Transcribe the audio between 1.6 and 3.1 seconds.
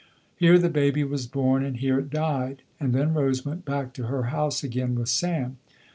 and here it died, and